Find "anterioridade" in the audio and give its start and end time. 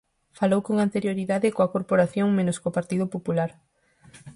0.77-1.53